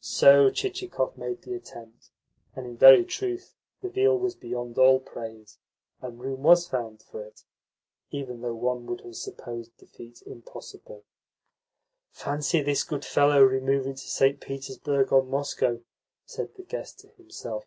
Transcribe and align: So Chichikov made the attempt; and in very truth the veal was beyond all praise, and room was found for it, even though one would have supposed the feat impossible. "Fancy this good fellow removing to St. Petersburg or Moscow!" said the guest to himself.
So 0.00 0.50
Chichikov 0.52 1.16
made 1.18 1.42
the 1.42 1.54
attempt; 1.56 2.12
and 2.54 2.64
in 2.64 2.76
very 2.76 3.04
truth 3.04 3.56
the 3.82 3.88
veal 3.88 4.16
was 4.16 4.36
beyond 4.36 4.78
all 4.78 5.00
praise, 5.00 5.58
and 6.00 6.20
room 6.20 6.44
was 6.44 6.68
found 6.68 7.02
for 7.02 7.24
it, 7.24 7.42
even 8.12 8.40
though 8.40 8.54
one 8.54 8.86
would 8.86 9.00
have 9.00 9.16
supposed 9.16 9.76
the 9.78 9.86
feat 9.86 10.22
impossible. 10.26 11.02
"Fancy 12.12 12.62
this 12.62 12.84
good 12.84 13.04
fellow 13.04 13.42
removing 13.42 13.94
to 13.96 14.08
St. 14.08 14.40
Petersburg 14.40 15.10
or 15.12 15.24
Moscow!" 15.24 15.80
said 16.24 16.54
the 16.54 16.62
guest 16.62 17.00
to 17.00 17.08
himself. 17.08 17.66